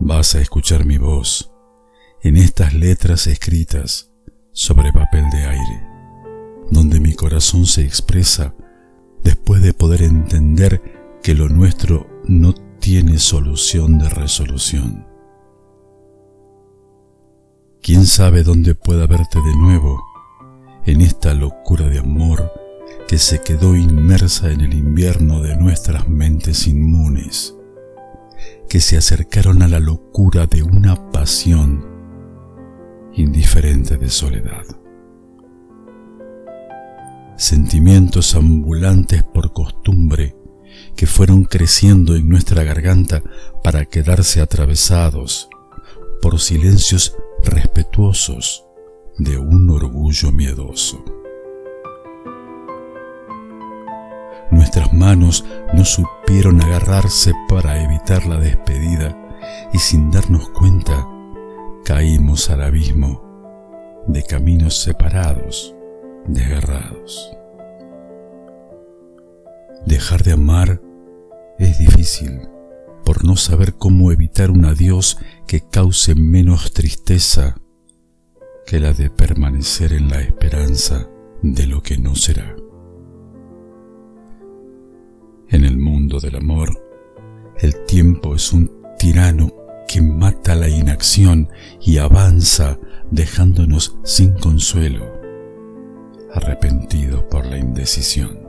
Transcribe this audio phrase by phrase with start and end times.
[0.00, 1.50] vas a escuchar mi voz
[2.22, 4.10] en estas letras escritas
[4.52, 5.86] sobre papel de aire,
[6.70, 8.54] donde mi corazón se expresa
[9.22, 10.82] después de poder entender
[11.22, 15.06] que lo nuestro no tiene solución de resolución.
[17.82, 20.02] ¿Quién sabe dónde pueda verte de nuevo
[20.84, 22.52] en esta locura de amor
[23.08, 27.57] que se quedó inmersa en el invierno de nuestras mentes inmunes,
[28.68, 31.86] que se acercaron a la locura de una pasión
[33.14, 34.64] indiferente de soledad?
[37.36, 40.36] Sentimientos ambulantes por costumbre
[40.96, 43.22] que fueron creciendo en nuestra garganta
[43.62, 45.48] para quedarse atravesados
[46.20, 48.64] por silencios respetuosos
[49.18, 51.17] de un orgullo miedoso.
[54.78, 59.18] Nuestras manos no supieron agarrarse para evitar la despedida
[59.72, 61.04] y sin darnos cuenta
[61.84, 65.74] caímos al abismo de caminos separados,
[66.28, 67.36] desgarrados.
[69.84, 70.80] Dejar de amar
[71.58, 72.42] es difícil
[73.04, 75.18] por no saber cómo evitar un adiós
[75.48, 77.56] que cause menos tristeza
[78.64, 81.08] que la de permanecer en la esperanza
[81.42, 82.54] de lo que no será.
[85.50, 86.78] En el mundo del amor,
[87.60, 89.50] el tiempo es un tirano
[89.88, 91.48] que mata la inacción
[91.80, 92.78] y avanza
[93.10, 95.10] dejándonos sin consuelo,
[96.34, 98.40] arrepentidos por la indecisión.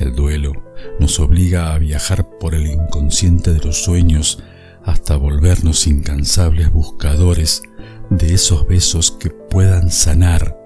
[0.00, 0.52] El duelo
[0.98, 4.42] nos obliga a viajar por el inconsciente de los sueños
[4.84, 7.62] hasta volvernos incansables buscadores
[8.08, 10.56] de esos besos que puedan sanar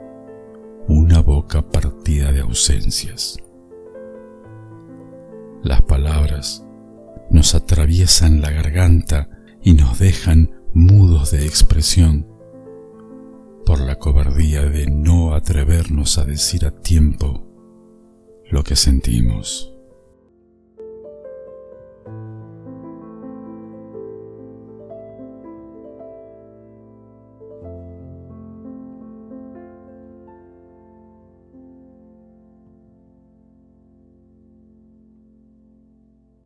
[0.87, 2.10] una boca partida
[5.63, 6.65] Las palabras
[7.31, 9.29] nos atraviesan la garganta
[9.63, 12.27] y nos dejan mudos de expresión
[13.65, 17.47] por la cobardía de no atrevernos a decir a tiempo
[18.51, 19.73] lo que sentimos.